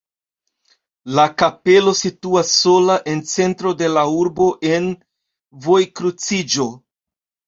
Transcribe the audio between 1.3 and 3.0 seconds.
kapelo situas sola